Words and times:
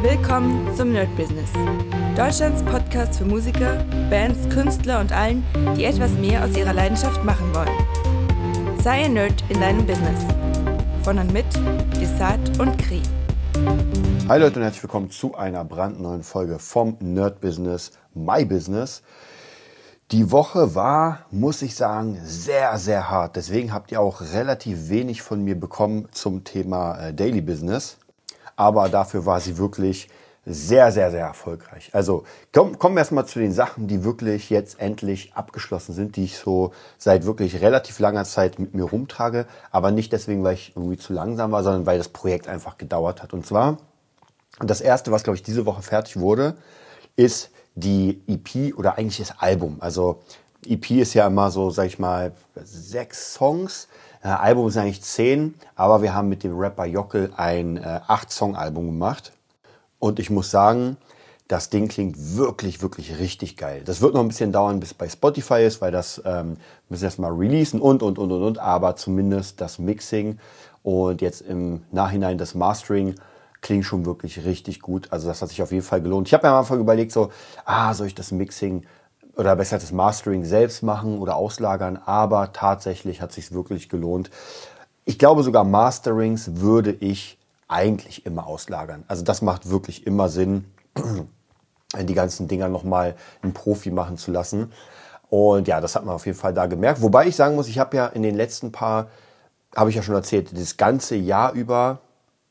Willkommen 0.00 0.72
zum 0.76 0.92
Nerd 0.92 1.08
Business. 1.16 1.50
Deutschlands 2.16 2.62
Podcast 2.62 3.18
für 3.18 3.24
Musiker, 3.24 3.84
Bands, 4.08 4.48
Künstler 4.48 5.00
und 5.00 5.10
allen, 5.10 5.42
die 5.76 5.86
etwas 5.86 6.12
mehr 6.12 6.44
aus 6.44 6.56
ihrer 6.56 6.72
Leidenschaft 6.72 7.24
machen 7.24 7.52
wollen. 7.52 8.78
Sei 8.80 9.06
ein 9.06 9.14
Nerd 9.14 9.42
in 9.48 9.60
deinem 9.60 9.84
Business. 9.84 10.20
Von 11.02 11.18
und 11.18 11.32
mit 11.32 11.46
Desart 12.00 12.60
und 12.60 12.78
Kri. 12.78 13.02
Hi 14.28 14.38
Leute 14.38 14.60
und 14.60 14.62
herzlich 14.62 14.84
willkommen 14.84 15.10
zu 15.10 15.34
einer 15.34 15.64
brandneuen 15.64 16.22
Folge 16.22 16.60
vom 16.60 16.96
Nerd 17.00 17.40
Business, 17.40 17.90
My 18.14 18.44
Business. 18.44 19.02
Die 20.12 20.30
Woche 20.30 20.76
war, 20.76 21.26
muss 21.32 21.60
ich 21.60 21.74
sagen, 21.74 22.20
sehr, 22.22 22.78
sehr 22.78 23.10
hart. 23.10 23.34
Deswegen 23.34 23.72
habt 23.72 23.90
ihr 23.90 24.00
auch 24.00 24.20
relativ 24.20 24.90
wenig 24.90 25.22
von 25.22 25.42
mir 25.42 25.58
bekommen 25.58 26.08
zum 26.12 26.44
Thema 26.44 27.08
äh, 27.08 27.12
Daily 27.12 27.40
Business 27.40 27.98
aber 28.58 28.88
dafür 28.88 29.24
war 29.24 29.40
sie 29.40 29.56
wirklich 29.56 30.08
sehr, 30.44 30.90
sehr, 30.90 31.12
sehr 31.12 31.24
erfolgreich. 31.24 31.90
Also 31.92 32.24
komm, 32.52 32.76
kommen 32.76 32.96
wir 32.96 33.00
erstmal 33.00 33.26
zu 33.26 33.38
den 33.38 33.52
Sachen, 33.52 33.86
die 33.86 34.02
wirklich 34.02 34.50
jetzt 34.50 34.80
endlich 34.80 35.32
abgeschlossen 35.34 35.94
sind, 35.94 36.16
die 36.16 36.24
ich 36.24 36.38
so 36.38 36.72
seit 36.96 37.24
wirklich 37.24 37.60
relativ 37.60 38.00
langer 38.00 38.24
Zeit 38.24 38.58
mit 38.58 38.74
mir 38.74 38.82
rumtrage, 38.82 39.46
aber 39.70 39.92
nicht 39.92 40.12
deswegen, 40.12 40.42
weil 40.42 40.54
ich 40.54 40.72
irgendwie 40.74 40.96
zu 40.96 41.12
langsam 41.12 41.52
war, 41.52 41.62
sondern 41.62 41.86
weil 41.86 41.98
das 41.98 42.08
Projekt 42.08 42.48
einfach 42.48 42.78
gedauert 42.78 43.22
hat. 43.22 43.32
Und 43.32 43.46
zwar, 43.46 43.78
das 44.58 44.80
erste, 44.80 45.12
was 45.12 45.22
glaube 45.22 45.36
ich 45.36 45.44
diese 45.44 45.64
Woche 45.64 45.82
fertig 45.82 46.18
wurde, 46.18 46.56
ist 47.14 47.50
die 47.76 48.22
EP 48.26 48.76
oder 48.76 48.98
eigentlich 48.98 49.18
das 49.18 49.38
Album. 49.38 49.76
Also 49.78 50.22
EP 50.66 50.90
ist 50.90 51.14
ja 51.14 51.28
immer 51.28 51.52
so, 51.52 51.70
sag 51.70 51.86
ich 51.86 52.00
mal, 52.00 52.32
sechs 52.56 53.34
Songs 53.34 53.86
äh, 54.28 54.32
Album 54.32 54.68
sind 54.70 54.82
eigentlich 54.82 55.02
zehn, 55.02 55.54
aber 55.74 56.02
wir 56.02 56.14
haben 56.14 56.28
mit 56.28 56.44
dem 56.44 56.58
Rapper 56.58 56.84
Jockel 56.84 57.32
ein 57.36 57.78
äh, 57.78 58.00
acht-Song-Album 58.06 58.86
gemacht. 58.86 59.32
Und 59.98 60.18
ich 60.18 60.30
muss 60.30 60.50
sagen, 60.50 60.96
das 61.48 61.70
Ding 61.70 61.88
klingt 61.88 62.36
wirklich, 62.36 62.82
wirklich 62.82 63.18
richtig 63.18 63.56
geil. 63.56 63.82
Das 63.84 64.02
wird 64.02 64.12
noch 64.12 64.20
ein 64.20 64.28
bisschen 64.28 64.52
dauern, 64.52 64.80
bis 64.80 64.92
bei 64.92 65.08
Spotify 65.08 65.64
ist, 65.64 65.80
weil 65.80 65.90
das 65.90 66.20
ähm, 66.26 66.58
müssen 66.90 67.02
wir 67.02 67.06
erstmal 67.06 67.32
releasen 67.32 67.80
und, 67.80 68.02
und, 68.02 68.18
und, 68.18 68.30
und, 68.30 68.42
und. 68.42 68.58
Aber 68.58 68.96
zumindest 68.96 69.60
das 69.62 69.78
Mixing 69.78 70.38
und 70.82 71.22
jetzt 71.22 71.40
im 71.40 71.82
Nachhinein 71.90 72.36
das 72.36 72.54
Mastering 72.54 73.14
klingt 73.62 73.86
schon 73.86 74.04
wirklich 74.04 74.44
richtig 74.44 74.80
gut. 74.82 75.10
Also 75.10 75.26
das 75.26 75.40
hat 75.40 75.48
sich 75.48 75.62
auf 75.62 75.72
jeden 75.72 75.84
Fall 75.84 76.02
gelohnt. 76.02 76.28
Ich 76.28 76.34
habe 76.34 76.46
mir 76.46 76.52
am 76.52 76.58
Anfang 76.58 76.80
überlegt, 76.80 77.12
so, 77.12 77.32
ah, 77.64 77.94
soll 77.94 78.08
ich 78.08 78.14
das 78.14 78.30
Mixing 78.30 78.84
oder 79.38 79.54
besser 79.54 79.78
das 79.78 79.92
Mastering 79.92 80.44
selbst 80.44 80.82
machen 80.82 81.18
oder 81.18 81.36
auslagern, 81.36 81.98
aber 82.04 82.52
tatsächlich 82.52 83.22
hat 83.22 83.32
sich 83.32 83.52
wirklich 83.52 83.88
gelohnt. 83.88 84.30
Ich 85.04 85.18
glaube 85.18 85.44
sogar 85.44 85.64
Masterings 85.64 86.56
würde 86.56 86.92
ich 86.92 87.38
eigentlich 87.68 88.26
immer 88.26 88.46
auslagern. 88.46 89.04
Also 89.06 89.22
das 89.22 89.40
macht 89.40 89.70
wirklich 89.70 90.06
immer 90.06 90.28
Sinn, 90.28 90.64
die 91.98 92.14
ganzen 92.14 92.48
Dinger 92.48 92.68
nochmal 92.68 93.14
einen 93.40 93.54
Profi 93.54 93.90
machen 93.90 94.18
zu 94.18 94.32
lassen. 94.32 94.72
Und 95.30 95.68
ja, 95.68 95.80
das 95.80 95.94
hat 95.94 96.04
man 96.04 96.14
auf 96.14 96.26
jeden 96.26 96.36
Fall 96.36 96.52
da 96.52 96.66
gemerkt. 96.66 97.00
Wobei 97.00 97.28
ich 97.28 97.36
sagen 97.36 97.54
muss, 97.54 97.68
ich 97.68 97.78
habe 97.78 97.96
ja 97.96 98.06
in 98.06 98.22
den 98.22 98.34
letzten 98.34 98.72
paar, 98.72 99.08
habe 99.76 99.90
ich 99.90 99.96
ja 99.96 100.02
schon 100.02 100.14
erzählt, 100.14 100.58
das 100.58 100.76
ganze 100.76 101.14
Jahr 101.14 101.52
über, 101.52 102.00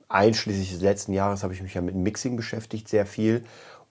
einschließlich 0.07 0.71
des 0.71 0.81
letzten 0.81 1.11
Jahres, 1.11 1.43
habe 1.43 1.53
ich 1.53 1.61
mich 1.61 1.73
ja 1.73 1.81
mit 1.81 1.95
Mixing 1.95 2.37
beschäftigt, 2.37 2.87
sehr 2.87 3.05
viel. 3.05 3.43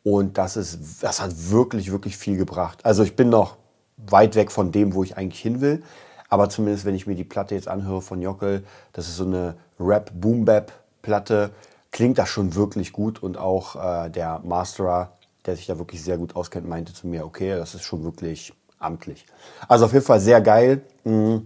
Und 0.07 0.39
das 0.39 0.57
ist, 0.57 1.03
das 1.03 1.21
hat 1.21 1.33
wirklich, 1.51 1.91
wirklich 1.91 2.17
viel 2.17 2.37
gebracht. 2.37 2.85
Also 2.85 3.03
ich 3.03 3.17
bin 3.17 3.29
noch 3.29 3.57
weit 3.97 4.37
weg 4.37 4.53
von 4.53 4.71
dem, 4.71 4.95
wo 4.95 5.03
ich 5.03 5.17
eigentlich 5.17 5.41
hin 5.41 5.61
will. 5.61 5.83
Aber 6.29 6.48
zumindest, 6.48 6.85
wenn 6.85 6.95
ich 6.95 7.09
mir 7.09 7.17
die 7.17 7.25
Platte 7.25 7.57
jetzt 7.57 7.67
anhöre 7.67 8.01
von 8.01 8.23
Jockel, 8.23 8.63
das 8.93 9.09
ist 9.09 9.17
so 9.17 9.25
eine 9.25 9.57
Rap-Boom-Bap-Platte, 9.81 11.51
klingt 11.91 12.19
das 12.19 12.29
schon 12.29 12.55
wirklich 12.55 12.93
gut. 12.93 13.21
Und 13.21 13.37
auch 13.37 13.75
äh, 13.75 14.09
der 14.09 14.39
Masterer, 14.45 15.11
der 15.45 15.57
sich 15.57 15.67
da 15.67 15.77
wirklich 15.77 16.05
sehr 16.05 16.19
gut 16.19 16.37
auskennt, 16.37 16.69
meinte 16.69 16.95
zu 16.95 17.09
mir, 17.09 17.27
okay, 17.27 17.57
das 17.57 17.75
ist 17.75 17.83
schon 17.83 18.05
wirklich 18.05 18.53
amtlich. 18.79 19.27
Also 19.67 19.86
auf 19.86 19.92
jeden 19.92 20.05
Fall 20.05 20.20
sehr 20.20 20.41
geil. 20.41 20.83
Mm. 21.03 21.39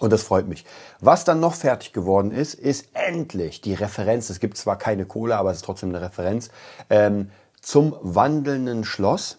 Und 0.00 0.12
das 0.12 0.24
freut 0.24 0.48
mich. 0.48 0.64
Was 0.98 1.24
dann 1.24 1.38
noch 1.38 1.54
fertig 1.54 1.92
geworden 1.92 2.32
ist, 2.32 2.54
ist 2.54 2.88
endlich 2.94 3.60
die 3.60 3.74
Referenz. 3.74 4.28
Es 4.28 4.40
gibt 4.40 4.56
zwar 4.56 4.76
keine 4.76 5.06
Kohle, 5.06 5.36
aber 5.36 5.52
es 5.52 5.58
ist 5.58 5.64
trotzdem 5.64 5.90
eine 5.90 6.02
Referenz. 6.02 6.50
Ähm, 6.90 7.30
zum 7.66 7.96
wandelnden 8.00 8.84
Schloss. 8.84 9.38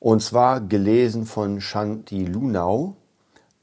Und 0.00 0.20
zwar 0.20 0.60
gelesen 0.60 1.26
von 1.26 1.60
Shanti 1.60 2.24
Lunau. 2.24 2.96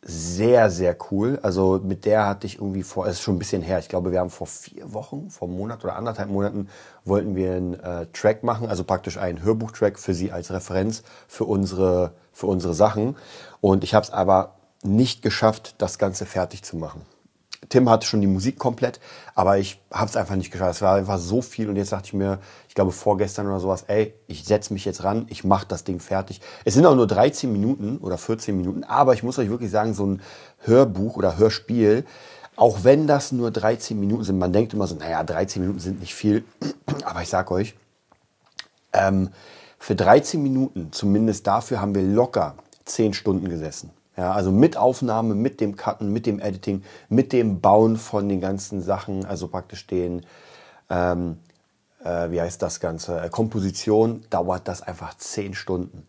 Sehr, 0.02 0.70
sehr 0.70 0.96
cool. 1.12 1.38
Also 1.42 1.82
mit 1.84 2.06
der 2.06 2.26
hatte 2.26 2.48
ich 2.48 2.60
irgendwie 2.60 2.84
vor, 2.84 3.08
es 3.08 3.18
ist 3.18 3.24
schon 3.24 3.36
ein 3.36 3.40
bisschen 3.40 3.62
her, 3.62 3.78
ich 3.78 3.90
glaube, 3.90 4.14
wir 4.14 4.22
haben 4.22 4.30
vor 4.30 4.48
vier 4.48 4.94
Wochen, 4.94 5.30
vor 5.30 5.50
einem 5.50 5.58
Monat 5.58 5.84
oder 5.84 5.98
anderthalb 5.98 6.30
Monaten, 6.30 6.70
wollten 7.04 7.36
wir 7.36 7.52
einen 7.52 7.74
äh, 7.74 8.06
Track 8.14 8.42
machen, 8.42 8.70
also 8.70 8.86
praktisch 8.86 9.18
einen 9.18 9.44
Hörbuchtrack 9.44 10.00
für 10.00 10.14
sie 10.14 10.32
als 10.32 10.50
Referenz 10.50 11.04
für 11.28 11.44
unsere, 11.44 12.14
für 12.32 12.48
unsere 12.48 12.74
Sachen. 12.74 13.18
Und 13.60 13.84
ich 13.84 13.94
habe 13.94 14.06
es 14.06 14.12
aber 14.12 14.56
nicht 14.82 15.22
geschafft, 15.22 15.76
das 15.80 15.98
Ganze 15.98 16.26
fertig 16.26 16.64
zu 16.64 16.78
machen. 16.78 17.02
Tim 17.68 17.90
hatte 17.90 18.08
schon 18.08 18.22
die 18.22 18.28
Musik 18.28 18.58
komplett, 18.58 19.00
aber 19.36 19.58
ich 19.58 19.82
habe 19.92 20.10
es 20.10 20.16
einfach 20.16 20.36
nicht 20.36 20.52
geschafft. 20.52 20.76
Es 20.76 20.82
war 20.82 20.96
einfach 20.96 21.18
so 21.18 21.42
viel 21.42 21.70
und 21.70 21.76
jetzt 21.76 21.92
dachte 21.92 22.08
ich 22.08 22.14
mir, 22.14 22.40
ich 22.68 22.76
glaube 22.76 22.92
vorgestern 22.92 23.48
oder 23.48 23.60
sowas, 23.60 23.84
ey, 23.88 24.14
ich 24.28 24.46
setze 24.46 24.74
mich 24.74 24.86
jetzt 24.86 25.04
ran, 25.04 25.26
ich 25.30 25.44
mache 25.44 25.68
das 25.68 25.84
Ding 25.84 26.00
fertig. 26.00 26.40
Es 26.64 26.74
sind 26.74 26.86
auch 26.86 26.96
nur 26.96 27.08
13 27.08 27.52
Minuten 27.52 27.98
oder 27.98 28.18
14 28.18 28.56
Minuten, 28.56 28.84
aber 28.86 29.14
ich 29.14 29.24
muss 29.24 29.38
euch 29.38 29.50
wirklich 29.50 29.72
sagen, 29.72 29.94
so 29.94 30.06
ein 30.06 30.22
Hörbuch 30.60 31.18
oder 31.18 31.38
Hörspiel, 31.38 32.06
auch 32.56 32.84
wenn 32.84 33.08
das 33.08 33.32
nur 33.32 33.52
13 33.52 34.00
Minuten 34.00 34.24
sind, 34.24 34.40
man 34.40 34.54
denkt 34.54 34.74
immer 34.74 34.88
so, 34.88 34.96
naja, 34.96 35.24
13 35.24 35.62
Minuten 35.62 35.80
sind 35.80 36.00
nicht 36.00 36.16
viel, 36.16 36.44
aber 37.04 37.22
ich 37.22 37.30
sag 37.30 37.52
euch, 37.52 37.76
ähm, 38.94 39.30
für 39.78 39.96
13 39.96 40.42
Minuten, 40.42 40.92
zumindest 40.92 41.48
dafür, 41.48 41.80
haben 41.80 41.96
wir 41.96 42.04
locker 42.04 42.56
10 42.86 43.14
Stunden 43.14 43.48
gesessen. 43.50 43.92
Ja, 44.20 44.34
also 44.34 44.52
mit 44.52 44.76
Aufnahme, 44.76 45.34
mit 45.34 45.62
dem 45.62 45.78
Cutten, 45.78 46.12
mit 46.12 46.26
dem 46.26 46.42
Editing, 46.42 46.84
mit 47.08 47.32
dem 47.32 47.62
Bauen 47.62 47.96
von 47.96 48.28
den 48.28 48.42
ganzen 48.42 48.82
Sachen, 48.82 49.24
also 49.26 49.48
praktisch 49.48 49.88
den, 49.88 50.26
ähm, 50.90 51.38
äh, 52.04 52.30
wie 52.30 52.42
heißt 52.42 52.62
das 52.62 52.82
Ganze, 52.82 53.18
äh, 53.22 53.30
Komposition, 53.30 54.26
dauert 54.30 54.68
das 54.68 54.82
einfach 54.82 55.14
zehn 55.14 55.54
Stunden. 55.54 56.06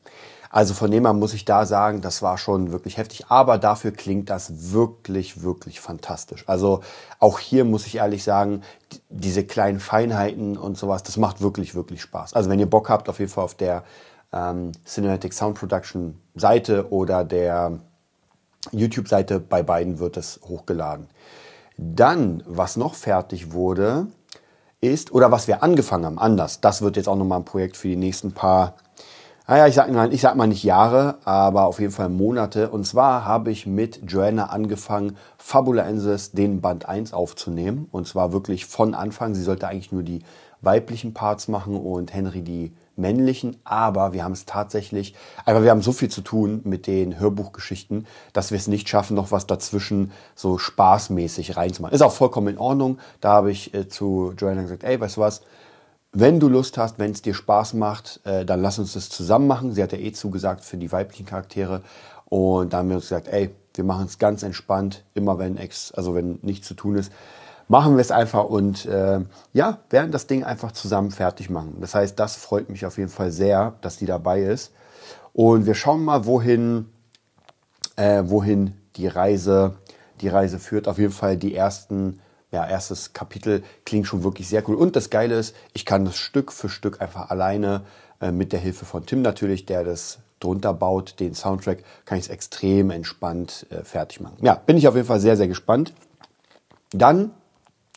Also 0.51 0.75
von 0.75 0.91
dem 0.91 1.05
her 1.05 1.13
muss 1.13 1.35
ich 1.35 1.45
da 1.45 1.65
sagen, 1.65 2.01
das 2.01 2.21
war 2.21 2.37
schon 2.37 2.73
wirklich 2.73 2.97
heftig, 2.97 3.27
aber 3.29 3.59
dafür 3.59 3.93
klingt 3.93 4.29
das 4.29 4.73
wirklich, 4.73 5.45
wirklich 5.45 5.79
fantastisch. 5.79 6.43
Also 6.49 6.81
auch 7.21 7.39
hier 7.39 7.65
muss 7.65 7.87
ich 7.87 7.99
ehrlich 7.99 8.25
sagen, 8.25 8.63
diese 9.09 9.45
kleinen 9.45 9.79
Feinheiten 9.79 10.57
und 10.59 10.77
sowas, 10.77 11.05
das 11.05 11.17
macht 11.17 11.43
wirklich, 11.43 11.77
wirklich 11.77 12.03
Spaß. 12.03 12.35
Also 12.35 12.51
wenn 12.51 12.59
ihr 12.59 12.69
Bock 12.69 12.89
habt, 12.89 13.09
auf 13.09 13.21
jeden 13.21 13.31
Fall 13.31 13.45
auf 13.45 13.55
der 13.55 13.85
ähm, 14.33 14.73
Cinematic 14.85 15.33
Sound 15.33 15.57
Production 15.57 16.21
Seite 16.35 16.91
oder 16.91 17.23
der 17.25 17.79
YouTube-Seite 18.73 19.41
bei 19.41 19.63
beiden 19.63 19.99
wird 19.99 20.17
es 20.17 20.41
hochgeladen. 20.47 21.09
Dann, 21.77 22.43
was 22.47 22.77
noch 22.77 22.95
fertig 22.95 23.53
wurde, 23.53 24.09
ist, 24.81 25.13
oder 25.13 25.31
was 25.31 25.49
wir 25.49 25.63
angefangen 25.63 26.05
haben, 26.05 26.19
anders, 26.19 26.61
das 26.61 26.83
wird 26.83 26.97
jetzt 26.97 27.09
auch 27.09 27.17
nochmal 27.17 27.41
ein 27.41 27.45
Projekt 27.45 27.77
für 27.77 27.89
die 27.89 27.97
nächsten 27.97 28.33
paar, 28.33 28.75
naja, 29.47 29.67
ich 29.67 29.75
sag, 29.75 29.91
mal, 29.91 30.13
ich 30.13 30.21
sag 30.21 30.37
mal 30.37 30.47
nicht 30.47 30.63
Jahre, 30.63 31.19
aber 31.25 31.67
auf 31.67 31.81
jeden 31.81 31.93
Fall 31.93 32.09
Monate. 32.09 32.71
Und 32.71 32.87
zwar 32.87 33.25
habe 33.25 33.51
ich 33.51 33.67
mit 33.67 34.01
Joanna 34.07 34.47
angefangen, 34.47 35.17
Fabulaensis 35.39 36.33
den 36.33 36.61
Band 36.61 36.89
1 36.89 37.13
aufzunehmen. 37.13 37.89
Und 37.91 38.07
zwar 38.07 38.33
wirklich 38.33 38.67
von 38.67 38.95
Anfang. 38.95 39.35
Sie 39.35 39.43
sollte 39.43 39.67
eigentlich 39.67 39.91
nur 39.91 40.05
die 40.05 40.23
weiblichen 40.61 41.15
Parts 41.15 41.49
machen 41.49 41.77
und 41.77 42.15
Henry 42.15 42.43
die 42.43 42.73
männlichen, 43.01 43.57
aber 43.65 44.13
wir 44.13 44.25
haben 44.25 44.33
es 44.33 44.47
tatsächlich, 44.47 45.15
einfach 45.45 45.63
wir 45.63 45.71
haben 45.71 45.83
so 45.83 45.93
viel 45.93 46.09
zu 46.09 46.21
tun 46.21 46.61
mit 46.65 46.87
den 46.87 47.19
Hörbuchgeschichten, 47.19 48.07
dass 48.33 48.51
wir 48.51 48.59
es 48.59 48.69
nicht 48.69 48.89
schaffen, 48.89 49.17
noch 49.17 49.33
was 49.33 49.47
dazwischen 49.47 50.13
so 50.35 50.59
spaßmäßig 50.59 51.57
reinzumachen. 51.57 51.95
Ist 51.95 52.03
auch 52.03 52.13
vollkommen 52.13 52.49
in 52.49 52.59
Ordnung. 52.59 52.99
Da 53.21 53.33
habe 53.33 53.51
ich 53.51 53.75
äh, 53.75 53.89
zu 53.89 54.33
Joanna 54.37 54.63
gesagt, 54.63 54.85
ey, 54.85 55.01
weißt 55.01 55.17
du 55.17 55.21
was, 55.21 55.43
wenn 56.13 56.41
du 56.41 56.49
Lust 56.49 56.77
hast, 56.77 56.99
wenn 56.99 57.13
es 57.13 57.23
dir 57.23 57.35
Spaß 57.35 57.75
macht, 57.75 58.21
äh, 58.25 58.45
dann 58.45 58.61
lass 58.63 58.79
uns 58.79 58.95
das 58.95 59.09
zusammen 59.09 59.47
machen. 59.47 59.73
Sie 59.73 59.83
hat 59.83 59.93
ja 59.93 59.99
eh 59.99 60.13
zugesagt 60.13 60.65
für 60.65 60.77
die 60.77 60.91
weiblichen 60.91 61.27
Charaktere. 61.27 61.83
Und 62.25 62.73
da 62.73 62.79
haben 62.79 62.89
wir 62.89 62.97
uns 62.97 63.05
gesagt, 63.05 63.29
ey, 63.29 63.51
wir 63.75 63.85
machen 63.85 64.07
es 64.07 64.19
ganz 64.19 64.43
entspannt, 64.43 65.05
immer 65.15 65.39
wenn 65.39 65.57
ex, 65.57 65.93
also 65.93 66.15
wenn 66.15 66.39
nichts 66.43 66.67
zu 66.67 66.75
tun 66.75 66.97
ist, 66.97 67.13
machen 67.71 67.97
wir 67.97 68.01
es 68.01 68.11
einfach 68.11 68.47
und 68.47 68.85
äh, 68.87 69.21
ja, 69.53 69.79
werden 69.91 70.11
das 70.11 70.27
Ding 70.27 70.43
einfach 70.43 70.73
zusammen 70.73 71.13
fertig 71.13 71.51
machen. 71.51 71.77
Das 71.81 71.95
heißt, 71.95 72.19
das 72.19 72.35
freut 72.35 72.69
mich 72.69 72.85
auf 72.85 72.99
jeden 72.99 73.11
Fall 73.11 73.31
sehr, 73.31 73.75
dass 73.81 73.97
die 73.97 74.07
dabei 74.07 74.43
ist. 74.43 74.73
Und 75.33 75.67
wir 75.67 75.77
schauen 75.77 76.05
mal, 76.05 76.27
wohin, 76.27 76.87
äh, 77.95 78.25
wohin 78.27 78.75
die 78.97 79.07
Reise, 79.07 79.77
die 80.21 80.27
Reise 80.27 80.59
führt. 80.59 80.89
Auf 80.89 80.99
jeden 80.99 81.13
Fall 81.13 81.37
die 81.37 81.55
ersten, 81.55 82.19
ja, 82.51 82.67
erstes 82.67 83.13
Kapitel 83.13 83.63
klingt 83.85 84.09
schon 84.09 84.25
wirklich 84.25 84.49
sehr 84.49 84.69
cool. 84.69 84.75
Und 84.75 84.97
das 84.97 85.09
Geile 85.09 85.39
ist, 85.39 85.55
ich 85.73 85.87
kann 85.87 86.05
das 86.05 86.17
Stück 86.17 86.51
für 86.51 86.69
Stück 86.69 87.01
einfach 87.01 87.31
alleine 87.31 87.83
äh, 88.21 88.33
mit 88.33 88.53
der 88.53 88.59
Hilfe 88.59 88.85
von 88.85 89.07
Tim 89.07 89.23
natürlich, 89.23 89.65
der 89.65 89.85
das 89.85 90.19
drunter 90.41 90.75
baut, 90.75 91.21
den 91.21 91.37
Soundtrack, 91.37 91.85
kann 92.05 92.19
ich 92.19 92.25
es 92.25 92.31
extrem 92.31 92.91
entspannt 92.91 93.69
äh, 93.71 93.85
fertig 93.85 94.21
machen. 94.21 94.39
Ja, 94.41 94.55
bin 94.55 94.77
ich 94.77 94.89
auf 94.89 94.97
jeden 94.97 95.07
Fall 95.07 95.21
sehr, 95.21 95.37
sehr 95.37 95.47
gespannt. 95.47 95.95
Dann 96.93 97.31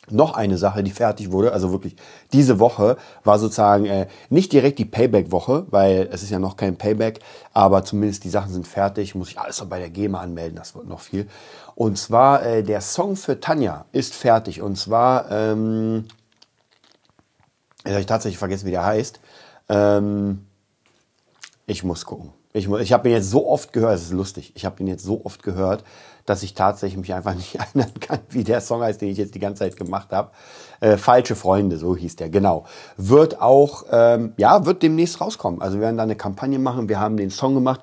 noch 0.10 0.34
eine 0.34 0.58
Sache, 0.58 0.84
die 0.84 0.92
fertig 0.92 1.32
wurde, 1.32 1.54
also 1.54 1.72
wirklich 1.72 1.96
diese 2.34 2.60
Woche 2.60 2.98
war 3.24 3.40
sozusagen 3.40 3.86
äh, 3.86 4.08
nicht 4.30 4.52
direkt 4.52 4.80
die 4.80 4.86
Payback-Woche, 4.86 5.66
weil 5.70 6.10
es 6.12 6.24
ist 6.24 6.30
ja 6.30 6.40
noch 6.40 6.58
kein 6.58 6.76
Payback, 6.76 7.20
aber 7.54 7.86
zumindest 7.86 8.24
die 8.24 8.30
Sachen 8.30 8.52
sind 8.52 8.68
fertig, 8.68 9.16
muss 9.16 9.30
ich 9.30 9.40
alles 9.40 9.60
noch 9.60 9.68
bei 9.68 9.80
der 9.80 9.90
GEMA 9.90 10.20
anmelden, 10.20 10.58
das 10.58 10.76
wird 10.76 10.88
noch 10.88 11.00
viel. 11.00 11.28
Und 11.76 11.98
zwar 11.98 12.46
äh, 12.46 12.64
der 12.64 12.82
Song 12.82 13.16
für 13.16 13.40
Tanja 13.40 13.86
ist 13.92 14.14
fertig 14.14 14.62
und 14.62 14.78
zwar, 14.78 15.32
ähm, 15.32 16.06
jetzt 17.86 17.92
habe 17.92 18.02
ich 18.02 18.06
tatsächlich 18.06 18.38
vergessen, 18.38 18.66
wie 18.68 18.72
der 18.72 18.86
heißt. 18.86 19.20
Ähm, 19.70 20.46
ich 21.66 21.84
muss 21.84 22.06
gucken. 22.06 22.34
Ich, 22.54 22.70
ich 22.70 22.94
habe 22.94 23.10
ihn 23.10 23.16
jetzt 23.16 23.32
so 23.32 23.48
oft 23.48 23.74
gehört, 23.74 23.96
es 23.96 24.04
ist 24.04 24.14
lustig, 24.14 24.52
ich 24.56 24.64
habe 24.66 24.82
ihn 24.82 24.88
jetzt 24.88 25.04
so 25.04 25.26
oft 25.26 25.42
gehört, 25.42 25.84
dass 26.26 26.44
ich 26.44 26.54
tatsächlich 26.54 27.00
mich 27.00 27.14
einfach 27.14 27.34
nicht 27.36 27.56
erinnern 27.56 27.94
kann, 28.00 28.20
wie 28.30 28.44
der 28.44 28.62
Song 28.62 28.82
heißt, 28.82 29.02
den 29.02 29.10
ich 29.10 29.18
jetzt 29.18 29.36
die 29.36 29.40
ganze 29.40 29.60
Zeit 29.60 29.76
gemacht 29.76 30.12
habe. 30.12 30.32
Äh, 30.80 30.98
Falsche 30.98 31.36
Freunde, 31.36 31.78
so 31.78 31.96
hieß 31.96 32.16
der, 32.16 32.30
genau. 32.30 32.66
Wird 32.96 33.42
auch, 33.42 33.86
ähm, 33.92 34.34
ja, 34.38 34.66
wird 34.66 34.84
demnächst 34.84 35.20
rauskommen. 35.20 35.62
Also 35.62 35.78
wir 35.78 35.82
werden 35.82 35.98
da 35.98 36.04
eine 36.04 36.16
Kampagne 36.16 36.60
machen, 36.60 36.90
wir 36.90 37.00
haben 37.00 37.18
den 37.18 37.32
Song 37.32 37.56
gemacht. 37.56 37.82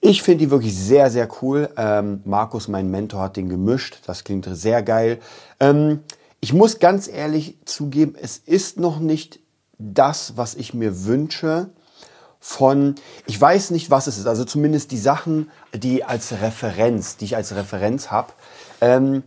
Ich 0.00 0.22
finde 0.22 0.44
die 0.44 0.50
wirklich 0.52 0.76
sehr, 0.76 1.10
sehr 1.10 1.28
cool. 1.42 1.68
Ähm, 1.76 2.20
Markus, 2.24 2.68
mein 2.68 2.88
Mentor, 2.88 3.20
hat 3.20 3.36
den 3.36 3.48
gemischt. 3.48 3.98
Das 4.06 4.22
klingt 4.22 4.48
sehr 4.48 4.82
geil. 4.84 5.18
Ähm, 5.58 6.04
ich 6.40 6.52
muss 6.52 6.78
ganz 6.78 7.08
ehrlich 7.08 7.58
zugeben, 7.64 8.14
es 8.20 8.38
ist 8.38 8.78
noch 8.78 9.00
nicht 9.00 9.40
das, 9.78 10.36
was 10.36 10.54
ich 10.54 10.72
mir 10.72 11.04
wünsche 11.04 11.70
von, 12.40 12.94
ich 13.26 13.40
weiß 13.40 13.70
nicht, 13.70 13.90
was 13.90 14.06
es 14.06 14.18
ist, 14.18 14.26
also 14.26 14.44
zumindest 14.44 14.90
die 14.92 14.98
Sachen, 14.98 15.50
die 15.74 16.04
als 16.04 16.32
Referenz, 16.32 17.16
die 17.16 17.26
ich 17.26 17.36
als 17.36 17.54
Referenz 17.54 18.10
habe. 18.10 18.32
Ähm, 18.80 19.24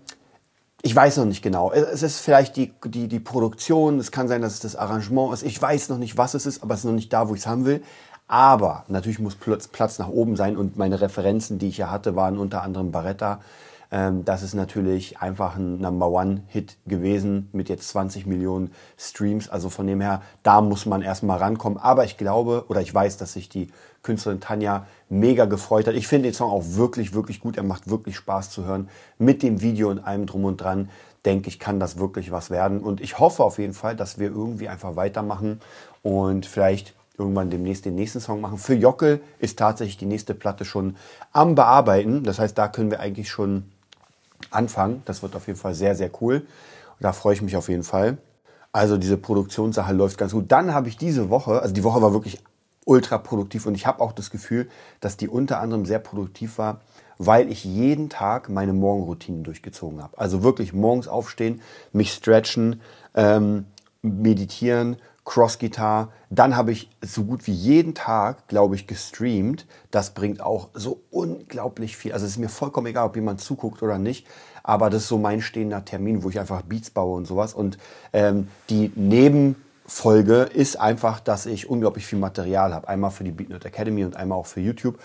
ich 0.81 0.95
weiß 0.95 1.17
noch 1.17 1.25
nicht 1.25 1.43
genau. 1.43 1.71
Es 1.71 2.01
ist 2.01 2.19
vielleicht 2.19 2.55
die, 2.55 2.73
die, 2.85 3.07
die 3.07 3.19
Produktion, 3.19 3.99
es 3.99 4.11
kann 4.11 4.27
sein, 4.27 4.41
dass 4.41 4.53
es 4.53 4.59
das 4.61 4.75
Arrangement 4.75 5.33
ist. 5.33 5.43
Ich 5.43 5.61
weiß 5.61 5.89
noch 5.89 5.97
nicht, 5.97 6.17
was 6.17 6.33
es 6.33 6.45
ist, 6.45 6.63
aber 6.63 6.73
es 6.73 6.79
ist 6.79 6.85
noch 6.85 6.93
nicht 6.93 7.13
da, 7.13 7.29
wo 7.29 7.35
ich 7.35 7.41
es 7.41 7.47
haben 7.47 7.65
will. 7.65 7.83
Aber 8.27 8.85
natürlich 8.87 9.19
muss 9.19 9.35
Platz 9.35 9.99
nach 9.99 10.07
oben 10.07 10.35
sein 10.37 10.57
und 10.57 10.77
meine 10.77 11.01
Referenzen, 11.01 11.59
die 11.59 11.67
ich 11.67 11.77
ja 11.77 11.91
hatte, 11.91 12.15
waren 12.15 12.39
unter 12.39 12.63
anderem 12.63 12.91
Barretta, 12.91 13.41
ähm, 13.91 14.23
das 14.23 14.41
ist 14.41 14.53
natürlich 14.53 15.19
einfach 15.19 15.57
ein 15.57 15.79
Number 15.79 16.09
One-Hit 16.09 16.77
gewesen 16.87 17.49
mit 17.51 17.67
jetzt 17.67 17.89
20 17.89 18.25
Millionen 18.25 18.71
Streams. 18.97 19.49
Also 19.49 19.69
von 19.69 19.85
dem 19.85 19.99
her, 19.99 20.21
da 20.43 20.61
muss 20.61 20.85
man 20.85 21.01
erstmal 21.01 21.37
rankommen. 21.39 21.77
Aber 21.77 22.05
ich 22.05 22.17
glaube 22.17 22.65
oder 22.69 22.81
ich 22.81 22.93
weiß, 22.93 23.17
dass 23.17 23.33
sich 23.33 23.49
die 23.49 23.67
Künstlerin 24.01 24.39
Tanja 24.39 24.87
mega 25.09 25.45
gefreut 25.45 25.87
hat. 25.87 25.95
Ich 25.95 26.07
finde 26.07 26.29
den 26.29 26.33
Song 26.33 26.49
auch 26.49 26.63
wirklich, 26.65 27.13
wirklich 27.13 27.41
gut. 27.41 27.57
Er 27.57 27.63
macht 27.63 27.89
wirklich 27.89 28.15
Spaß 28.15 28.49
zu 28.49 28.65
hören. 28.65 28.89
Mit 29.19 29.43
dem 29.43 29.61
Video 29.61 29.89
und 29.89 29.99
allem 29.99 30.25
drum 30.25 30.45
und 30.45 30.57
dran 30.57 30.89
denke 31.25 31.49
ich, 31.49 31.59
kann 31.59 31.79
das 31.79 31.99
wirklich 31.99 32.31
was 32.31 32.49
werden. 32.49 32.79
Und 32.79 33.01
ich 33.01 33.19
hoffe 33.19 33.43
auf 33.43 33.59
jeden 33.59 33.73
Fall, 33.73 33.95
dass 33.95 34.17
wir 34.17 34.29
irgendwie 34.29 34.69
einfach 34.69 34.95
weitermachen 34.95 35.59
und 36.01 36.45
vielleicht 36.45 36.95
irgendwann 37.17 37.51
demnächst 37.51 37.85
den 37.85 37.93
nächsten 37.93 38.21
Song 38.21 38.41
machen. 38.41 38.57
Für 38.57 38.73
Jockel 38.73 39.21
ist 39.37 39.59
tatsächlich 39.59 39.97
die 39.97 40.07
nächste 40.07 40.33
Platte 40.33 40.65
schon 40.65 40.95
am 41.33 41.53
Bearbeiten. 41.53 42.23
Das 42.23 42.39
heißt, 42.39 42.57
da 42.57 42.67
können 42.69 42.89
wir 42.89 43.01
eigentlich 43.01 43.29
schon 43.29 43.65
anfangen. 44.51 45.03
Das 45.05 45.21
wird 45.21 45.35
auf 45.35 45.47
jeden 45.47 45.59
Fall 45.59 45.75
sehr, 45.75 45.95
sehr 45.95 46.09
cool. 46.21 46.45
Da 46.99 47.13
freue 47.13 47.33
ich 47.33 47.41
mich 47.41 47.55
auf 47.55 47.69
jeden 47.69 47.83
Fall. 47.83 48.17
Also 48.71 48.97
diese 48.97 49.17
Produktionssache 49.17 49.93
läuft 49.93 50.17
ganz 50.17 50.31
gut. 50.31 50.51
Dann 50.51 50.73
habe 50.73 50.87
ich 50.87 50.97
diese 50.97 51.29
Woche, 51.29 51.61
also 51.61 51.73
die 51.73 51.83
Woche 51.83 52.01
war 52.01 52.13
wirklich 52.13 52.41
ultra 52.85 53.17
produktiv 53.17 53.65
und 53.65 53.75
ich 53.75 53.85
habe 53.85 54.01
auch 54.01 54.11
das 54.11 54.31
Gefühl, 54.31 54.69
dass 55.01 55.17
die 55.17 55.27
unter 55.27 55.59
anderem 55.59 55.85
sehr 55.85 55.99
produktiv 55.99 56.57
war, 56.57 56.81
weil 57.17 57.51
ich 57.51 57.63
jeden 57.63 58.09
Tag 58.09 58.49
meine 58.49 58.73
Morgenroutinen 58.73 59.43
durchgezogen 59.43 60.01
habe. 60.01 60.17
Also 60.17 60.41
wirklich 60.43 60.73
morgens 60.73 61.07
aufstehen, 61.07 61.61
mich 61.91 62.13
stretchen, 62.13 62.81
ähm, 63.13 63.65
meditieren, 64.01 64.97
Cross-Gitar. 65.25 66.11
Dann 66.29 66.55
habe 66.55 66.71
ich 66.71 66.89
so 67.01 67.23
gut 67.23 67.45
wie 67.47 67.53
jeden 67.53 67.93
Tag, 67.93 68.47
glaube 68.47 68.75
ich, 68.75 68.87
gestreamt. 68.87 69.65
Das 69.91 70.13
bringt 70.13 70.41
auch 70.41 70.69
so 70.73 71.01
unglaublich 71.11 71.97
viel. 71.97 72.13
Also 72.13 72.25
es 72.25 72.33
ist 72.33 72.37
mir 72.37 72.49
vollkommen 72.49 72.87
egal, 72.87 73.07
ob 73.07 73.15
jemand 73.15 73.41
zuguckt 73.41 73.83
oder 73.83 73.97
nicht. 73.97 74.27
Aber 74.63 74.89
das 74.89 75.03
ist 75.03 75.07
so 75.09 75.17
mein 75.17 75.41
stehender 75.41 75.85
Termin, 75.85 76.23
wo 76.23 76.29
ich 76.29 76.39
einfach 76.39 76.61
Beats 76.63 76.89
baue 76.89 77.17
und 77.17 77.25
sowas. 77.25 77.53
Und 77.53 77.77
ähm, 78.13 78.47
die 78.69 78.91
Nebenfolge 78.95 80.41
ist 80.41 80.79
einfach, 80.79 81.19
dass 81.19 81.45
ich 81.45 81.69
unglaublich 81.69 82.05
viel 82.05 82.19
Material 82.19 82.73
habe. 82.73 82.87
Einmal 82.87 83.11
für 83.11 83.23
die 83.23 83.31
Beatnote 83.31 83.67
Academy 83.67 84.03
und 84.03 84.15
einmal 84.15 84.37
auch 84.37 84.47
für 84.47 84.61
YouTube. 84.61 84.99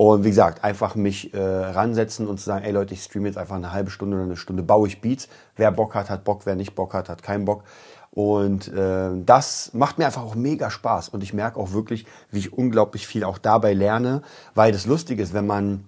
Und 0.00 0.24
wie 0.24 0.30
gesagt, 0.30 0.64
einfach 0.64 0.94
mich 0.94 1.34
äh, 1.34 1.38
ransetzen 1.38 2.26
und 2.26 2.38
zu 2.38 2.46
sagen, 2.46 2.64
ey 2.64 2.72
Leute, 2.72 2.94
ich 2.94 3.02
streame 3.02 3.28
jetzt 3.28 3.36
einfach 3.36 3.56
eine 3.56 3.70
halbe 3.70 3.90
Stunde 3.90 4.16
oder 4.16 4.24
eine 4.24 4.38
Stunde, 4.38 4.62
baue 4.62 4.88
ich 4.88 5.02
Beats. 5.02 5.28
Wer 5.56 5.70
Bock 5.72 5.94
hat, 5.94 6.08
hat 6.08 6.24
Bock. 6.24 6.46
Wer 6.46 6.56
nicht 6.56 6.74
Bock 6.74 6.94
hat, 6.94 7.10
hat 7.10 7.22
keinen 7.22 7.44
Bock. 7.44 7.64
Und 8.10 8.68
äh, 8.68 9.10
das 9.26 9.74
macht 9.74 9.98
mir 9.98 10.06
einfach 10.06 10.22
auch 10.22 10.34
mega 10.34 10.70
Spaß. 10.70 11.10
Und 11.10 11.22
ich 11.22 11.34
merke 11.34 11.60
auch 11.60 11.72
wirklich, 11.72 12.06
wie 12.30 12.38
ich 12.38 12.50
unglaublich 12.50 13.06
viel 13.06 13.24
auch 13.24 13.36
dabei 13.36 13.74
lerne, 13.74 14.22
weil 14.54 14.72
das 14.72 14.86
Lustige 14.86 15.22
ist, 15.22 15.34
wenn 15.34 15.46
man 15.46 15.84